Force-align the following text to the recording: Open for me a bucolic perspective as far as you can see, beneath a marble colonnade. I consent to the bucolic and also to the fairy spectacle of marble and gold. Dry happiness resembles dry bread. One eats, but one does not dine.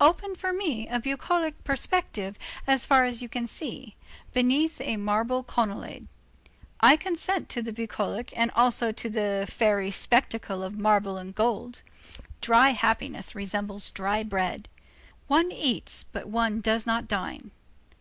Open 0.00 0.34
for 0.34 0.52
me 0.52 0.88
a 0.88 0.98
bucolic 0.98 1.62
perspective 1.62 2.36
as 2.66 2.84
far 2.84 3.04
as 3.04 3.22
you 3.22 3.28
can 3.28 3.46
see, 3.46 3.94
beneath 4.32 4.80
a 4.80 4.96
marble 4.96 5.44
colonnade. 5.44 6.08
I 6.80 6.96
consent 6.96 7.48
to 7.50 7.62
the 7.62 7.72
bucolic 7.72 8.36
and 8.36 8.50
also 8.56 8.90
to 8.90 9.08
the 9.08 9.46
fairy 9.48 9.92
spectacle 9.92 10.64
of 10.64 10.76
marble 10.76 11.18
and 11.18 11.32
gold. 11.32 11.82
Dry 12.40 12.70
happiness 12.70 13.36
resembles 13.36 13.92
dry 13.92 14.24
bread. 14.24 14.66
One 15.28 15.52
eats, 15.52 16.02
but 16.02 16.26
one 16.26 16.60
does 16.60 16.84
not 16.84 17.06
dine. 17.06 17.52